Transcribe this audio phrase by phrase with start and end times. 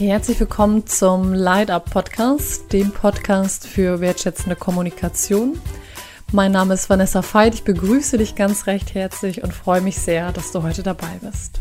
[0.00, 5.60] Herzlich willkommen zum Light Up Podcast, dem Podcast für wertschätzende Kommunikation.
[6.32, 10.32] Mein Name ist Vanessa Veit, ich begrüße dich ganz recht herzlich und freue mich sehr,
[10.32, 11.60] dass du heute dabei bist.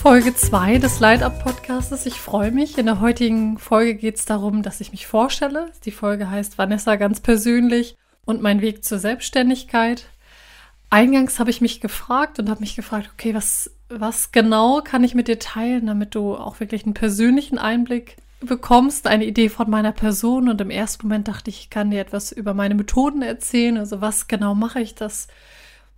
[0.00, 2.06] Folge 2 des Light Up Podcasts.
[2.06, 2.78] Ich freue mich.
[2.78, 5.72] In der heutigen Folge geht es darum, dass ich mich vorstelle.
[5.84, 10.06] Die Folge heißt Vanessa ganz persönlich und mein Weg zur Selbstständigkeit.
[10.90, 15.14] Eingangs habe ich mich gefragt und habe mich gefragt, okay, was, was genau kann ich
[15.14, 19.92] mit dir teilen, damit du auch wirklich einen persönlichen Einblick bekommst, eine Idee von meiner
[19.92, 20.48] Person.
[20.48, 23.76] Und im ersten Moment dachte ich, ich kann dir etwas über meine Methoden erzählen.
[23.76, 25.28] Also was genau mache ich, dass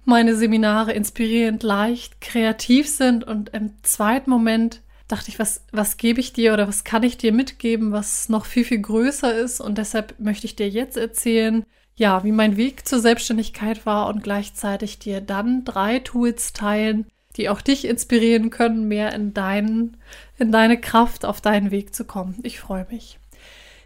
[0.04, 3.24] meine Seminare inspirierend, leicht, kreativ sind.
[3.24, 7.16] Und im zweiten Moment dachte ich, was, was gebe ich dir oder was kann ich
[7.16, 9.60] dir mitgeben, was noch viel, viel größer ist.
[9.60, 11.64] Und deshalb möchte ich dir jetzt erzählen,
[12.00, 17.04] ja, wie mein Weg zur Selbstständigkeit war und gleichzeitig dir dann drei Tools teilen,
[17.36, 19.98] die auch dich inspirieren können, mehr in deinen,
[20.38, 22.38] in deine Kraft auf deinen Weg zu kommen.
[22.42, 23.18] Ich freue mich.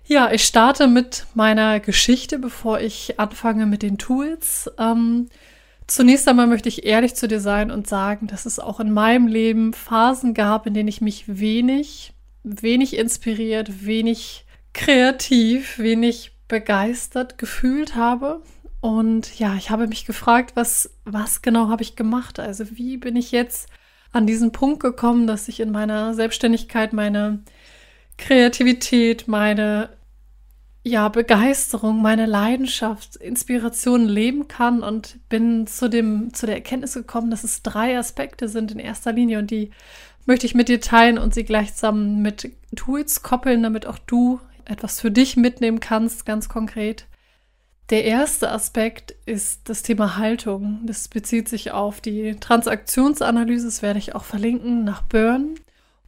[0.06, 4.71] Ja, ich starte mit meiner Geschichte, bevor ich anfange mit den Tools.
[4.78, 5.27] Ähm,
[5.89, 9.27] zunächst einmal möchte ich ehrlich zu dir sein und sagen, dass es auch in meinem
[9.27, 12.12] Leben Phasen gab, in denen ich mich wenig,
[12.45, 18.41] wenig inspiriert, wenig kreativ, wenig begeistert gefühlt habe.
[18.80, 22.38] Und ja, ich habe mich gefragt, was, was genau habe ich gemacht?
[22.38, 23.69] Also wie bin ich jetzt
[24.12, 27.41] an diesen Punkt gekommen, dass ich in meiner Selbstständigkeit meine
[28.19, 29.88] Kreativität, meine
[30.84, 37.32] ja, Begeisterung, meine Leidenschaft, Inspiration leben kann und bin zu dem, zu der Erkenntnis gekommen,
[37.32, 39.72] dass es drei Aspekte sind in erster Linie und die
[40.25, 45.01] möchte ich mit dir teilen und sie gleichsam mit Tools koppeln, damit auch du etwas
[45.01, 47.07] für dich mitnehmen kannst, ganz konkret.
[47.91, 50.81] Der erste Aspekt ist das Thema Haltung.
[50.87, 55.56] Das bezieht sich auf die Transaktionsanalyse, das werde ich auch verlinken, nach Burn.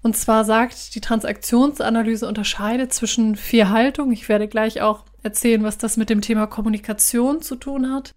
[0.03, 4.13] Und zwar sagt die Transaktionsanalyse unterscheidet zwischen vier Haltungen.
[4.13, 8.15] Ich werde gleich auch erzählen, was das mit dem Thema Kommunikation zu tun hat.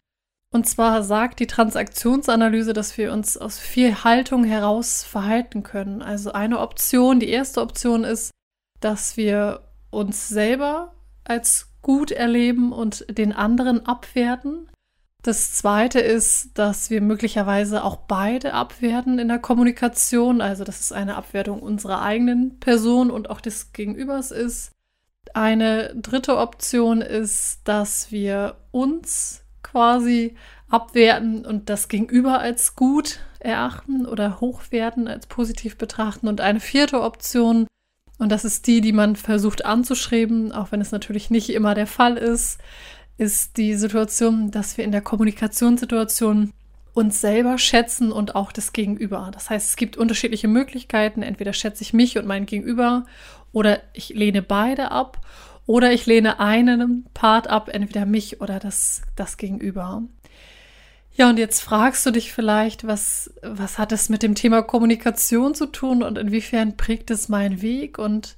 [0.51, 6.01] Und zwar sagt die Transaktionsanalyse, dass wir uns aus vier Haltungen heraus verhalten können.
[6.01, 8.31] Also eine Option, die erste Option ist,
[8.79, 14.69] dass wir uns selber als gut erleben und den anderen abwerten.
[15.21, 20.41] Das zweite ist, dass wir möglicherweise auch beide abwerten in der Kommunikation.
[20.41, 24.71] Also, dass es eine Abwertung unserer eigenen Person und auch des Gegenübers ist.
[25.33, 30.35] Eine dritte Option ist, dass wir uns quasi
[30.69, 36.27] abwerten und das Gegenüber als gut erachten oder hochwerten, als positiv betrachten.
[36.27, 37.67] Und eine vierte Option
[38.19, 41.87] und das ist die, die man versucht anzuschreiben, auch wenn es natürlich nicht immer der
[41.87, 42.59] Fall ist,
[43.17, 46.53] ist die Situation, dass wir in der Kommunikationssituation
[46.93, 49.31] uns selber schätzen und auch das Gegenüber.
[49.33, 51.21] Das heißt, es gibt unterschiedliche Möglichkeiten.
[51.21, 53.05] Entweder schätze ich mich und mein Gegenüber
[53.53, 55.21] oder ich lehne beide ab
[55.65, 60.03] oder ich lehne einen Part ab, entweder mich oder das, das Gegenüber.
[61.19, 65.53] Ja, und jetzt fragst du dich vielleicht, was, was hat es mit dem Thema Kommunikation
[65.53, 67.99] zu tun und inwiefern prägt es meinen Weg?
[67.99, 68.37] Und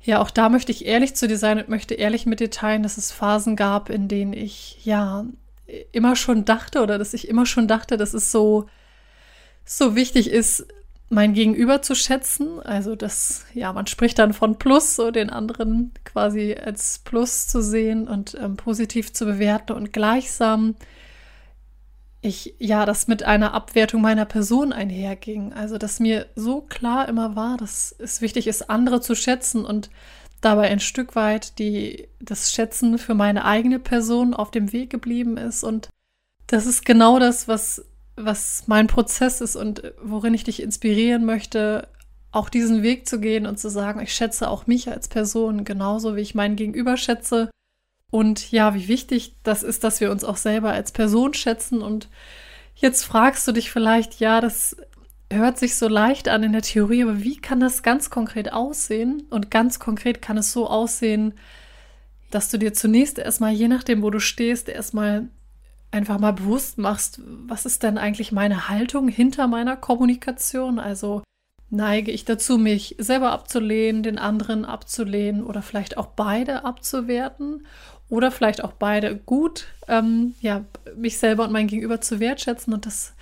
[0.00, 2.84] ja, auch da möchte ich ehrlich zu dir sein und möchte ehrlich mit dir teilen,
[2.84, 5.24] dass es Phasen gab, in denen ich ja
[5.90, 8.66] immer schon dachte oder dass ich immer schon dachte, dass es so,
[9.64, 10.68] so wichtig ist,
[11.10, 12.60] mein Gegenüber zu schätzen.
[12.60, 17.60] Also, dass, ja, man spricht dann von Plus, so den anderen quasi als Plus zu
[17.60, 20.76] sehen und ähm, positiv zu bewerten und gleichsam
[22.24, 25.52] ich ja das mit einer Abwertung meiner Person einherging.
[25.52, 29.90] Also, dass mir so klar immer war, dass es wichtig ist, andere zu schätzen und
[30.40, 35.36] dabei ein Stück weit die, das Schätzen für meine eigene Person auf dem Weg geblieben
[35.36, 35.64] ist.
[35.64, 35.88] Und
[36.46, 37.84] das ist genau das, was,
[38.16, 41.88] was mein Prozess ist und worin ich dich inspirieren möchte,
[42.32, 46.16] auch diesen Weg zu gehen und zu sagen, ich schätze auch mich als Person genauso,
[46.16, 47.50] wie ich meinen Gegenüber schätze
[48.14, 51.82] und ja, wie wichtig das ist, dass wir uns auch selber als Person schätzen.
[51.82, 52.08] Und
[52.76, 54.76] jetzt fragst du dich vielleicht, ja, das
[55.32, 59.24] hört sich so leicht an in der Theorie, aber wie kann das ganz konkret aussehen?
[59.30, 61.34] Und ganz konkret kann es so aussehen,
[62.30, 65.26] dass du dir zunächst erstmal, je nachdem, wo du stehst, erstmal
[65.90, 70.78] einfach mal bewusst machst, was ist denn eigentlich meine Haltung hinter meiner Kommunikation?
[70.78, 71.24] Also
[71.70, 77.66] neige ich dazu, mich selber abzulehnen, den anderen abzulehnen oder vielleicht auch beide abzuwerten?
[78.08, 80.64] oder vielleicht auch beide gut, ähm, ja,
[80.96, 83.14] mich selber und mein Gegenüber zu wertschätzen und das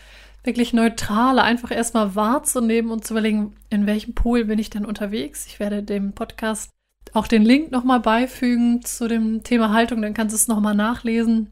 [0.44, 5.46] wirklich Neutrale einfach erstmal wahrzunehmen und zu überlegen, in welchem Pool bin ich denn unterwegs.
[5.46, 6.70] Ich werde dem Podcast
[7.12, 11.50] auch den Link nochmal beifügen zu dem Thema Haltung, dann kannst du es nochmal nachlesen.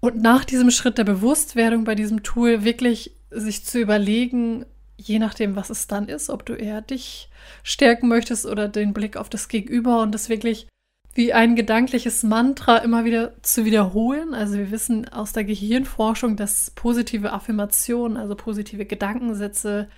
[0.00, 4.64] Und nach diesem Schritt der Bewusstwerdung bei diesem Tool wirklich sich zu überlegen,
[5.00, 7.28] je nachdem, was es dann ist, ob du eher dich
[7.62, 10.68] stärken möchtest oder den Blick auf das Gegenüber und das wirklich
[11.14, 14.32] wie ein gedankliches Mantra immer wieder zu wiederholen.
[14.32, 19.88] Also wir wissen aus der Gehirnforschung, dass positive Affirmationen, also positive Gedankensätze,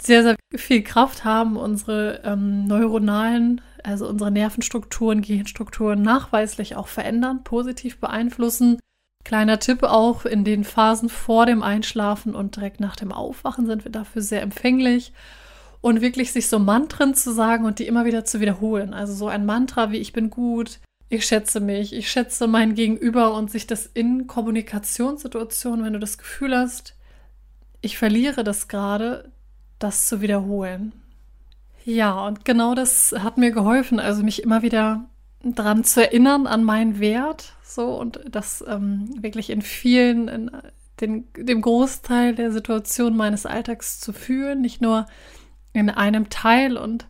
[0.00, 7.44] sehr, sehr viel Kraft haben, unsere ähm, neuronalen, also unsere Nervenstrukturen, Gehirnstrukturen nachweislich auch verändern,
[7.44, 8.78] positiv beeinflussen.
[9.24, 13.84] Kleiner Tipp auch, in den Phasen vor dem Einschlafen und direkt nach dem Aufwachen sind
[13.84, 15.12] wir dafür sehr empfänglich.
[15.82, 18.92] Und wirklich sich so Mantren zu sagen und die immer wieder zu wiederholen.
[18.92, 20.78] Also so ein Mantra wie ich bin gut,
[21.08, 26.18] ich schätze mich, ich schätze mein Gegenüber und sich das in Kommunikationssituationen, wenn du das
[26.18, 26.94] Gefühl hast,
[27.80, 29.32] ich verliere das gerade,
[29.78, 30.92] das zu wiederholen.
[31.84, 35.06] Ja, und genau das hat mir geholfen, also mich immer wieder
[35.42, 40.50] daran zu erinnern, an meinen Wert, so und das ähm, wirklich in vielen, in
[41.00, 45.06] den, dem Großteil der Situation meines Alltags zu fühlen, nicht nur
[45.72, 47.06] in einem Teil und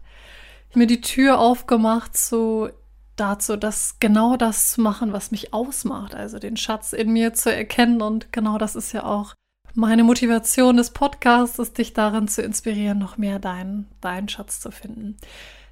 [0.75, 2.71] mir die Tür aufgemacht, so
[3.17, 7.53] dazu, das genau das zu machen, was mich ausmacht, also den Schatz in mir zu
[7.53, 9.35] erkennen und genau das ist ja auch
[9.75, 15.17] meine Motivation des Podcasts, dich darin zu inspirieren, noch mehr deinen, deinen Schatz zu finden.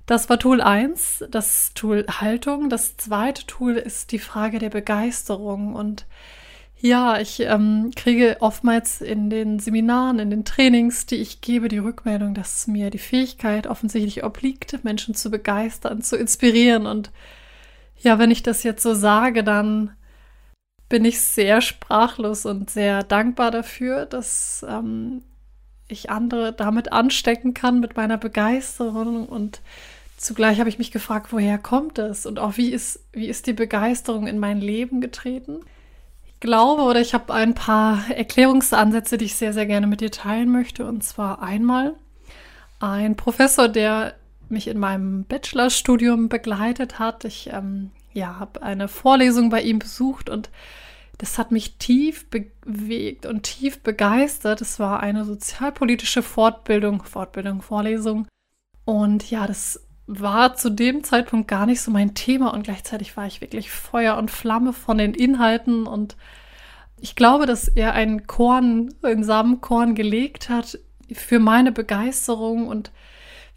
[0.09, 2.71] Das war Tool 1, das Tool Haltung.
[2.71, 5.75] Das zweite Tool ist die Frage der Begeisterung.
[5.75, 6.07] Und
[6.79, 11.77] ja, ich ähm, kriege oftmals in den Seminaren, in den Trainings, die ich gebe, die
[11.77, 16.87] Rückmeldung, dass mir die Fähigkeit offensichtlich obliegt, Menschen zu begeistern, zu inspirieren.
[16.87, 17.11] Und
[17.99, 19.95] ja, wenn ich das jetzt so sage, dann
[20.89, 25.23] bin ich sehr sprachlos und sehr dankbar dafür, dass ähm,
[25.87, 29.61] ich andere damit anstecken kann mit meiner Begeisterung und
[30.19, 33.53] Zugleich habe ich mich gefragt, woher kommt es und auch wie ist, wie ist die
[33.53, 35.61] Begeisterung in mein Leben getreten?
[36.26, 40.11] Ich glaube oder ich habe ein paar Erklärungsansätze, die ich sehr, sehr gerne mit dir
[40.11, 40.87] teilen möchte.
[40.87, 41.94] Und zwar einmal
[42.81, 44.17] ein Professor, der
[44.49, 47.25] mich in meinem Bachelorstudium begleitet hat.
[47.25, 50.50] Ich ähm, ja, habe eine Vorlesung bei ihm besucht und
[51.19, 54.62] das hat mich tief bewegt und tief begeistert.
[54.62, 58.26] Es war eine sozialpolitische Fortbildung, Fortbildung, Vorlesung.
[58.85, 63.27] Und ja, das war zu dem Zeitpunkt gar nicht so mein Thema und gleichzeitig war
[63.27, 66.17] ich wirklich Feuer und Flamme von den Inhalten und
[66.99, 70.79] ich glaube, dass er ein Korn, ein Samenkorn gelegt hat
[71.13, 72.91] für meine Begeisterung und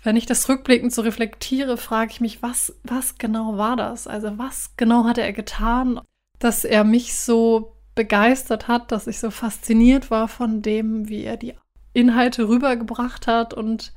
[0.03, 4.05] wenn ich das rückblickend so reflektiere, frage ich mich, was, was genau war das?
[4.05, 6.01] Also was genau hatte er getan,
[6.39, 11.37] dass er mich so begeistert hat, dass ich so fasziniert war von dem, wie er
[11.37, 11.53] die
[11.93, 13.93] Inhalte rübergebracht hat und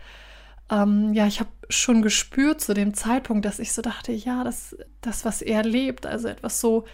[0.70, 4.76] ähm, ja, ich habe schon gespürt zu dem Zeitpunkt, dass ich so dachte, ja, das,
[5.00, 6.84] das, was er lebt, also etwas so,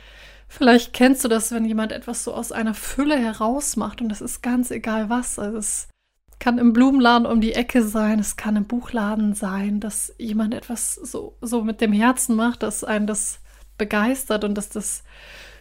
[0.48, 4.42] vielleicht kennst du das, wenn jemand etwas so aus einer Fülle herausmacht und das ist
[4.42, 5.38] ganz egal was.
[5.38, 5.88] Also es
[6.38, 10.94] kann im Blumenladen um die Ecke sein, es kann im Buchladen sein, dass jemand etwas
[10.94, 13.40] so, so mit dem Herzen macht, dass einen das
[13.78, 15.04] begeistert und dass das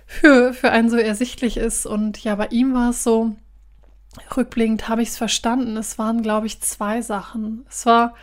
[0.05, 1.85] für, für einen so ersichtlich ist.
[1.85, 3.35] Und ja, bei ihm war es so,
[4.35, 5.77] rückblickend habe ich es verstanden.
[5.77, 7.65] Es waren, glaube ich, zwei Sachen.
[7.69, 8.13] Es war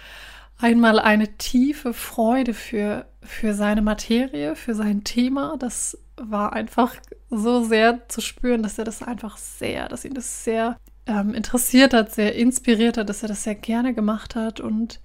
[0.58, 5.56] einmal eine tiefe Freude für, für seine Materie, für sein Thema.
[5.58, 6.94] Das war einfach
[7.30, 11.94] so sehr zu spüren, dass er das einfach sehr, dass ihn das sehr ähm, interessiert
[11.94, 14.60] hat, sehr inspiriert hat, dass er das sehr gerne gemacht hat.
[14.60, 15.00] Und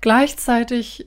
[0.00, 1.06] gleichzeitig,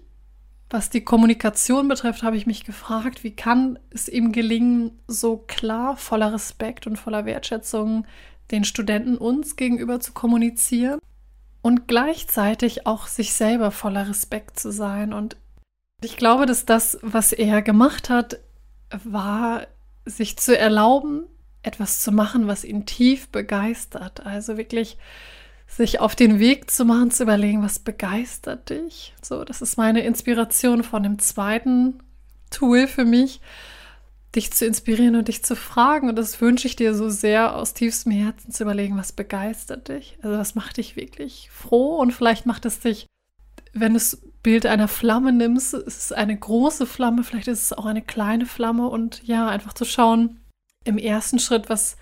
[0.69, 5.97] was die Kommunikation betrifft, habe ich mich gefragt, wie kann es ihm gelingen, so klar,
[5.97, 8.05] voller Respekt und voller Wertschätzung
[8.51, 10.99] den Studenten uns gegenüber zu kommunizieren
[11.61, 15.13] und gleichzeitig auch sich selber voller Respekt zu sein.
[15.13, 15.37] Und
[16.03, 18.39] ich glaube, dass das, was er gemacht hat,
[19.03, 19.67] war,
[20.05, 21.23] sich zu erlauben,
[21.63, 24.25] etwas zu machen, was ihn tief begeistert.
[24.25, 24.97] Also wirklich
[25.67, 29.15] sich auf den Weg zu machen, zu überlegen, was begeistert dich.
[29.21, 31.99] So, das ist meine Inspiration von dem zweiten
[32.51, 33.41] Tool für mich
[34.35, 36.09] dich zu inspirieren und dich zu fragen.
[36.09, 40.17] Und das wünsche ich dir so sehr aus tiefstem Herzen zu überlegen, was begeistert dich?
[40.21, 41.97] Also was macht dich wirklich froh?
[41.97, 43.07] Und vielleicht macht es dich,
[43.73, 47.73] wenn du das Bild einer Flamme nimmst, ist es eine große Flamme, vielleicht ist es
[47.73, 48.87] auch eine kleine Flamme.
[48.87, 50.39] Und ja, einfach zu schauen
[50.83, 51.97] im ersten Schritt, was,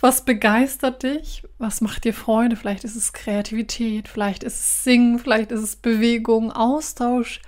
[0.00, 1.44] was begeistert dich?
[1.58, 2.56] Was macht dir Freude?
[2.56, 7.40] Vielleicht ist es Kreativität, vielleicht ist es Singen, vielleicht ist es Bewegung, Austausch.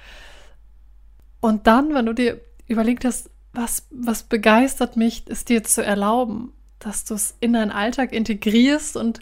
[1.41, 6.53] Und dann, wenn du dir überlegt hast, was, was begeistert mich, ist dir zu erlauben,
[6.79, 9.21] dass du es in deinen Alltag integrierst und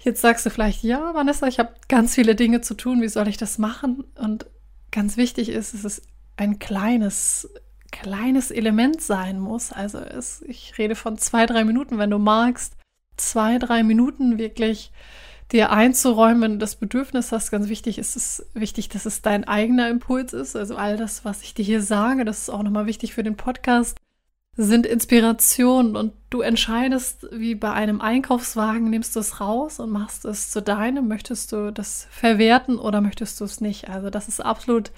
[0.00, 3.28] jetzt sagst du vielleicht, ja, Vanessa, ich habe ganz viele Dinge zu tun, wie soll
[3.28, 4.04] ich das machen?
[4.16, 4.46] Und
[4.90, 6.02] ganz wichtig ist, dass es
[6.36, 7.48] ein kleines,
[7.90, 9.72] kleines Element sein muss.
[9.72, 12.74] Also es, ich rede von zwei, drei Minuten, wenn du magst,
[13.16, 14.92] zwei, drei Minuten wirklich
[15.52, 17.50] dir einzuräumen, das Bedürfnis hast.
[17.50, 20.56] Ganz wichtig ist es wichtig, dass es dein eigener Impuls ist.
[20.56, 23.36] Also all das, was ich dir hier sage, das ist auch nochmal wichtig für den
[23.36, 23.98] Podcast,
[24.56, 30.24] sind Inspirationen und du entscheidest, wie bei einem Einkaufswagen, nimmst du es raus und machst
[30.24, 31.06] es zu deinem.
[31.06, 33.88] Möchtest du das verwerten oder möchtest du es nicht?
[33.88, 34.90] Also das ist absolut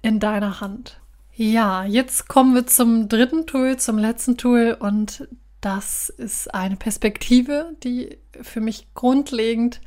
[0.00, 1.00] in deiner Hand.
[1.34, 5.26] Ja, jetzt kommen wir zum dritten Tool, zum letzten Tool und
[5.60, 9.80] das ist eine Perspektive, die für mich grundlegend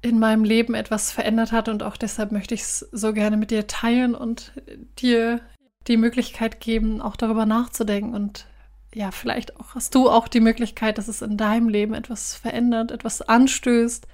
[0.00, 3.50] in meinem Leben etwas verändert hat und auch deshalb möchte ich es so gerne mit
[3.50, 4.52] dir teilen und
[4.98, 5.40] dir
[5.86, 8.46] die Möglichkeit geben, auch darüber nachzudenken und
[8.94, 12.90] ja, vielleicht auch hast du auch die Möglichkeit, dass es in deinem Leben etwas verändert,
[12.90, 14.06] etwas anstößt.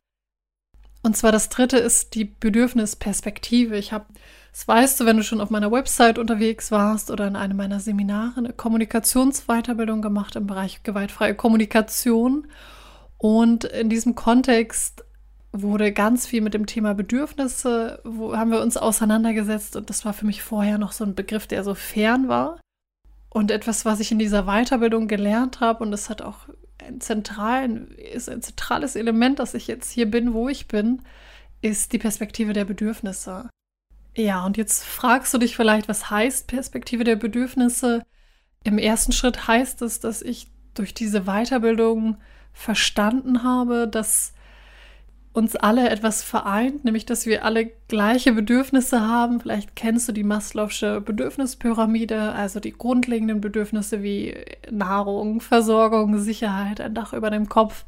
[1.02, 3.76] Und zwar das dritte ist die Bedürfnisperspektive.
[3.76, 4.06] Ich habe
[4.54, 7.80] das weißt du, wenn du schon auf meiner Website unterwegs warst oder in einem meiner
[7.80, 12.46] Seminare eine Kommunikationsweiterbildung gemacht im Bereich gewaltfreie Kommunikation.
[13.18, 15.04] Und in diesem Kontext
[15.50, 20.12] wurde ganz viel mit dem Thema Bedürfnisse, wo haben wir uns auseinandergesetzt und das war
[20.12, 22.60] für mich vorher noch so ein Begriff, der so fern war.
[23.30, 27.88] Und etwas, was ich in dieser Weiterbildung gelernt habe, und das hat auch ein, zentralen,
[27.90, 31.02] ist ein zentrales Element, dass ich jetzt hier bin, wo ich bin,
[31.60, 33.48] ist die Perspektive der Bedürfnisse.
[34.16, 38.02] Ja, und jetzt fragst du dich vielleicht, was heißt Perspektive der Bedürfnisse?
[38.62, 42.18] Im ersten Schritt heißt es, dass ich durch diese Weiterbildung
[42.52, 44.32] verstanden habe, dass
[45.32, 49.40] uns alle etwas vereint, nämlich dass wir alle gleiche Bedürfnisse haben.
[49.40, 54.36] Vielleicht kennst du die Maslow'sche Bedürfnispyramide, also die grundlegenden Bedürfnisse wie
[54.70, 57.84] Nahrung, Versorgung, Sicherheit, ein Dach über dem Kopf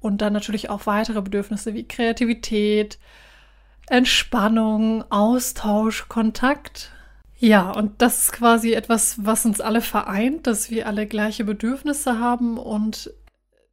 [0.00, 2.98] und dann natürlich auch weitere Bedürfnisse wie Kreativität,
[3.92, 6.92] Entspannung, Austausch, Kontakt.
[7.36, 12.18] Ja, und das ist quasi etwas, was uns alle vereint, dass wir alle gleiche Bedürfnisse
[12.18, 13.12] haben und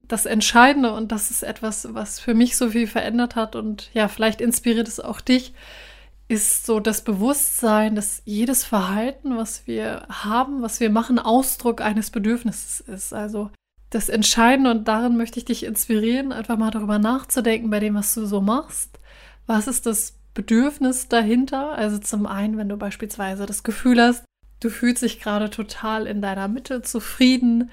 [0.09, 4.09] das Entscheidende und das ist etwas, was für mich so viel verändert hat und ja,
[4.09, 5.53] vielleicht inspiriert es auch dich,
[6.27, 12.11] ist so das Bewusstsein, dass jedes Verhalten, was wir haben, was wir machen, Ausdruck eines
[12.11, 13.13] Bedürfnisses ist.
[13.13, 13.51] Also
[13.89, 18.13] das Entscheidende und darin möchte ich dich inspirieren, einfach mal darüber nachzudenken bei dem, was
[18.13, 18.88] du so machst
[19.49, 21.71] was ist das Bedürfnis dahinter?
[21.71, 24.23] Also zum einen, wenn du beispielsweise das Gefühl hast,
[24.59, 27.71] du fühlst dich gerade total in deiner Mitte zufrieden.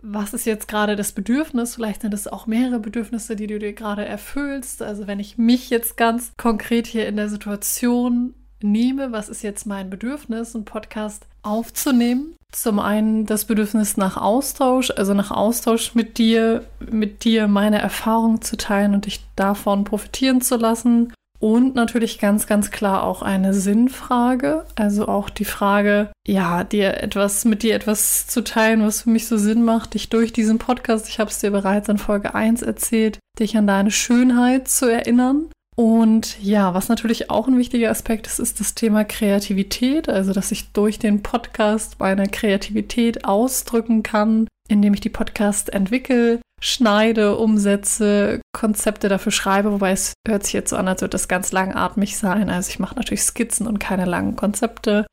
[0.00, 1.74] Was ist jetzt gerade das Bedürfnis?
[1.74, 4.82] Vielleicht sind es auch mehrere Bedürfnisse, die du dir gerade erfüllst.
[4.82, 9.66] Also wenn ich mich jetzt ganz konkret hier in der Situation nehme, was ist jetzt
[9.66, 12.36] mein Bedürfnis, einen Podcast aufzunehmen.
[12.52, 18.42] Zum einen das Bedürfnis nach Austausch, also nach Austausch mit dir, mit dir meine Erfahrung
[18.42, 21.12] zu teilen und dich davon profitieren zu lassen.
[21.38, 24.66] Und natürlich ganz, ganz klar auch eine Sinnfrage.
[24.74, 29.26] Also auch die Frage, ja, dir etwas, mit dir etwas zu teilen, was für mich
[29.26, 32.60] so Sinn macht, dich durch diesen Podcast, ich habe es dir bereits in Folge 1
[32.60, 35.46] erzählt, dich an deine Schönheit zu erinnern.
[35.80, 40.10] Und ja, was natürlich auch ein wichtiger Aspekt ist, ist das Thema Kreativität.
[40.10, 46.42] Also, dass ich durch den Podcast meine Kreativität ausdrücken kann, indem ich die Podcast entwickle,
[46.60, 49.72] schneide, umsetze, Konzepte dafür schreibe.
[49.72, 52.50] Wobei es hört sich jetzt so an, als würde das ganz langatmig sein.
[52.50, 55.06] Also, ich mache natürlich Skizzen und keine langen Konzepte.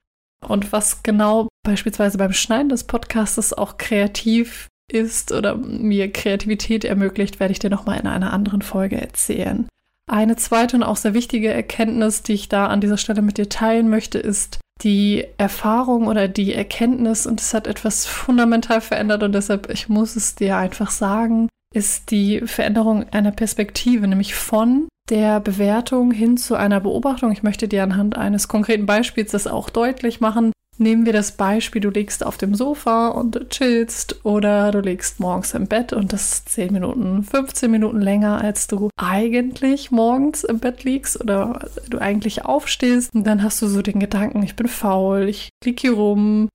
[0.46, 7.40] Und was genau beispielsweise beim Schneiden des Podcasts auch kreativ ist oder mir Kreativität ermöglicht,
[7.40, 9.66] werde ich dir nochmal in einer anderen Folge erzählen.
[10.10, 13.50] Eine zweite und auch sehr wichtige Erkenntnis, die ich da an dieser Stelle mit dir
[13.50, 19.34] teilen möchte, ist die Erfahrung oder die Erkenntnis, und es hat etwas fundamental verändert und
[19.34, 25.40] deshalb, ich muss es dir einfach sagen, ist die Veränderung einer Perspektive, nämlich von der
[25.40, 27.32] Bewertung hin zu einer Beobachtung.
[27.32, 30.52] Ich möchte dir anhand eines konkreten Beispiels das auch deutlich machen.
[30.80, 35.54] Nehmen wir das Beispiel, du liegst auf dem Sofa und chillst oder du liegst morgens
[35.56, 40.60] im Bett und das ist 10 Minuten, 15 Minuten länger, als du eigentlich morgens im
[40.60, 43.14] Bett liegst oder du eigentlich aufstehst.
[43.16, 46.50] Und dann hast du so den Gedanken, ich bin faul, ich lieg hier rum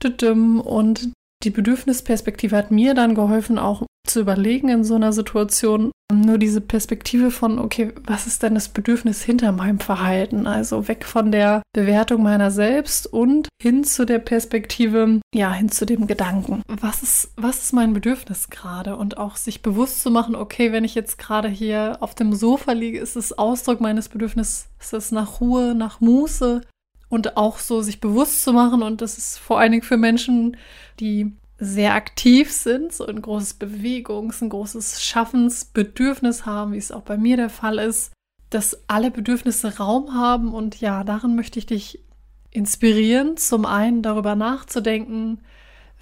[0.64, 1.10] und
[1.42, 6.60] die Bedürfnisperspektive hat mir dann geholfen, auch zu überlegen in so einer Situation, nur diese
[6.60, 10.46] Perspektive von, okay, was ist denn das Bedürfnis hinter meinem Verhalten?
[10.46, 15.86] Also weg von der Bewertung meiner selbst und hin zu der Perspektive, ja, hin zu
[15.86, 16.62] dem Gedanken.
[16.68, 18.96] Was ist, was ist mein Bedürfnis gerade?
[18.96, 22.72] Und auch sich bewusst zu machen, okay, wenn ich jetzt gerade hier auf dem Sofa
[22.72, 26.60] liege, ist es Ausdruck meines Bedürfnisses nach Ruhe, nach Muße,
[27.08, 28.82] und auch so sich bewusst zu machen.
[28.82, 30.56] Und das ist vor allen Dingen für Menschen,
[30.98, 31.30] die
[31.62, 37.16] sehr aktiv sind, so ein großes Bewegungs-, ein großes Schaffensbedürfnis haben, wie es auch bei
[37.16, 38.12] mir der Fall ist,
[38.50, 40.52] dass alle Bedürfnisse Raum haben.
[40.54, 42.04] Und ja, darin möchte ich dich
[42.50, 45.40] inspirieren, zum einen darüber nachzudenken,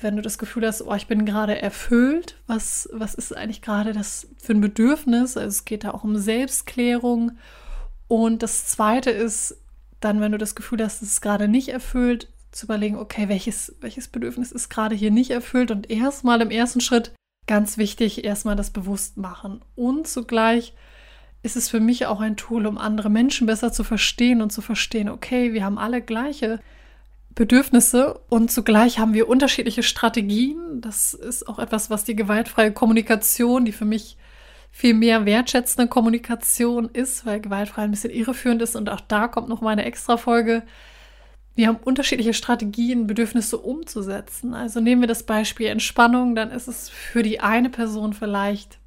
[0.01, 3.93] wenn du das Gefühl hast, oh, ich bin gerade erfüllt, was, was ist eigentlich gerade
[3.93, 5.37] das für ein Bedürfnis?
[5.37, 7.33] Also es geht da auch um Selbstklärung.
[8.09, 9.59] Und das zweite ist
[10.01, 13.75] dann, wenn du das Gefühl hast, es ist gerade nicht erfüllt, zu überlegen, okay, welches,
[13.81, 17.13] welches Bedürfnis ist gerade hier nicht erfüllt und erstmal im ersten Schritt
[17.47, 19.63] ganz wichtig, erstmal das bewusst machen.
[19.75, 20.75] Und zugleich
[21.43, 24.61] ist es für mich auch ein Tool, um andere Menschen besser zu verstehen und zu
[24.61, 26.61] verstehen, okay, wir haben alle gleiche
[27.35, 30.81] Bedürfnisse und zugleich haben wir unterschiedliche Strategien.
[30.81, 34.17] Das ist auch etwas, was die gewaltfreie Kommunikation, die für mich
[34.71, 39.49] viel mehr wertschätzende Kommunikation ist, weil gewaltfrei ein bisschen irreführend ist und auch da kommt
[39.49, 40.63] noch meine extra Folge.
[41.55, 44.55] Wir haben unterschiedliche Strategien, Bedürfnisse umzusetzen.
[44.55, 48.79] Also nehmen wir das Beispiel Entspannung, dann ist es für die eine Person vielleicht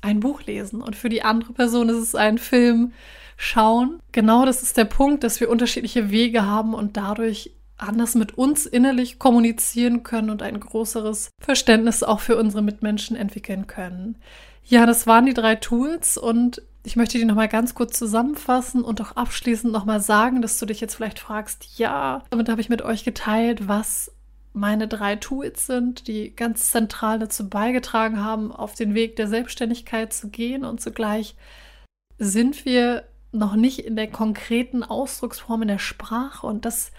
[0.00, 2.92] ein Buch lesen und für die andere Person ist es ein Film
[3.36, 4.00] schauen.
[4.12, 8.66] Genau das ist der Punkt, dass wir unterschiedliche Wege haben und dadurch anders mit uns
[8.66, 14.16] innerlich kommunizieren können und ein größeres Verständnis auch für unsere Mitmenschen entwickeln können.
[14.62, 19.00] Ja, das waren die drei Tools und ich möchte die nochmal ganz kurz zusammenfassen und
[19.00, 22.82] auch abschließend nochmal sagen, dass du dich jetzt vielleicht fragst, ja, damit habe ich mit
[22.82, 24.12] euch geteilt, was
[24.52, 30.12] meine drei Tools sind, die ganz zentral dazu beigetragen haben, auf den Weg der Selbstständigkeit
[30.12, 30.64] zu gehen.
[30.64, 31.34] Und zugleich
[32.18, 36.46] sind wir noch nicht in der konkreten Ausdrucksform in der Sprache.
[36.46, 36.92] Und das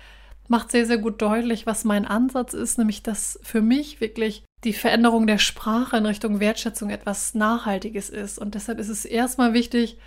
[0.48, 4.74] macht sehr, sehr gut deutlich, was mein Ansatz ist, nämlich dass für mich wirklich die
[4.74, 8.40] Veränderung der Sprache in Richtung Wertschätzung etwas Nachhaltiges ist.
[8.40, 9.98] Und deshalb ist es erstmal wichtig,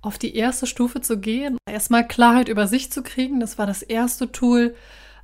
[0.00, 3.40] auf die erste Stufe zu gehen, erstmal Klarheit über sich zu kriegen.
[3.40, 4.74] Das war das erste Tool.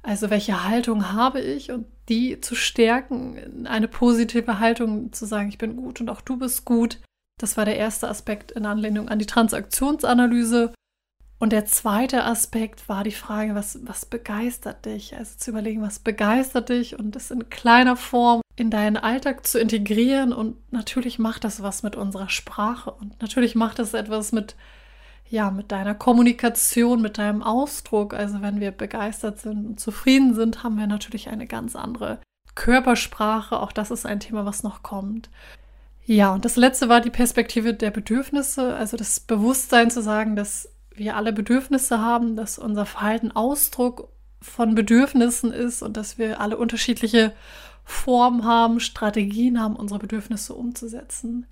[0.03, 5.59] Also welche Haltung habe ich und die zu stärken, eine positive Haltung zu sagen, ich
[5.59, 6.99] bin gut und auch du bist gut.
[7.39, 10.73] Das war der erste Aspekt in Anlehnung an die Transaktionsanalyse.
[11.41, 15.17] Und der zweite Aspekt war die Frage, was, was begeistert dich?
[15.17, 19.59] Also zu überlegen, was begeistert dich und das in kleiner Form in deinen Alltag zu
[19.59, 20.35] integrieren.
[20.35, 24.55] Und natürlich macht das was mit unserer Sprache und natürlich macht das etwas mit,
[25.31, 28.13] ja, mit deiner Kommunikation, mit deinem Ausdruck.
[28.13, 32.21] Also wenn wir begeistert sind und zufrieden sind, haben wir natürlich eine ganz andere
[32.55, 33.59] Körpersprache.
[33.59, 35.31] Auch das ist ein Thema, was noch kommt.
[36.05, 40.69] Ja, und das letzte war die Perspektive der Bedürfnisse, also das Bewusstsein zu sagen, dass
[41.01, 46.57] wir alle Bedürfnisse haben, dass unser Verhalten Ausdruck von Bedürfnissen ist und dass wir alle
[46.57, 47.33] unterschiedliche
[47.85, 51.47] Formen haben, Strategien haben, unsere Bedürfnisse umzusetzen.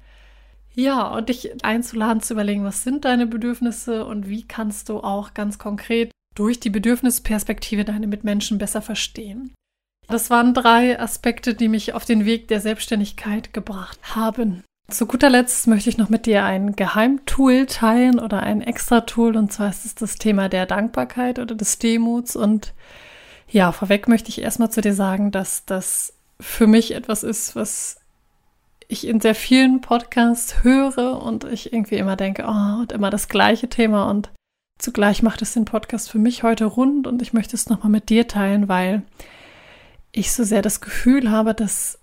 [0.75, 5.35] Ja, und dich einzuladen zu überlegen, was sind deine Bedürfnisse und wie kannst du auch
[5.35, 9.55] ganz konkret durch die Bedürfnisperspektive deine Mitmenschen besser verstehen.
[10.07, 14.63] Das waren drei Aspekte, die mich auf den Weg der Selbstständigkeit gebracht haben.
[14.91, 19.37] Zu guter Letzt möchte ich noch mit dir ein Geheimtool teilen oder ein Extra-Tool.
[19.37, 22.37] Und zwar ist es das Thema der Dankbarkeit oder des Demuts.
[22.37, 22.73] Und
[23.51, 28.01] ja, vorweg möchte ich erstmal zu dir sagen, dass das für mich etwas ist, was
[28.89, 33.29] ich in sehr vielen Podcasts höre und ich irgendwie immer denke, oh, und immer das
[33.29, 34.09] gleiche Thema.
[34.09, 34.31] Und
[34.79, 37.07] zugleich macht es den Podcast für mich heute rund.
[37.07, 39.03] Und ich möchte es nochmal mit dir teilen, weil
[40.13, 41.98] ich so sehr das Gefühl habe, dass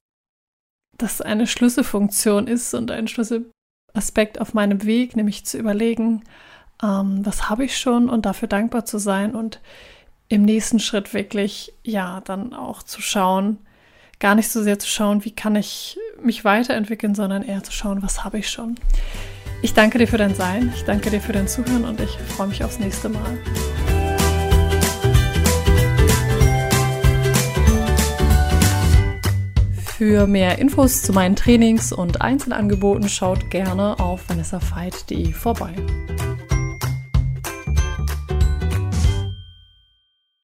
[0.98, 6.24] das eine Schlüsselfunktion ist und ein Schlüsselaspekt auf meinem Weg, nämlich zu überlegen,
[6.84, 9.60] ähm, was habe ich schon und dafür dankbar zu sein und
[10.28, 13.60] im nächsten Schritt wirklich, ja, dann auch zu schauen,
[14.20, 18.02] gar nicht so sehr zu schauen, wie kann ich mich weiterentwickeln, sondern eher zu schauen,
[18.02, 18.76] was habe ich schon.
[19.62, 22.48] Ich danke dir für dein Sein, ich danke dir für dein Zuhören und ich freue
[22.48, 23.38] mich aufs nächste Mal.
[29.98, 35.74] Für mehr Infos zu meinen Trainings und Einzelangeboten schaut gerne auf vanessafeit.de vorbei.